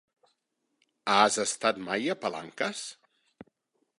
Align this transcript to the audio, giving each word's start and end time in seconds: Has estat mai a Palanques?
Has 1.15 1.37
estat 1.43 1.83
mai 1.89 2.09
a 2.13 2.17
Palanques? 2.25 2.83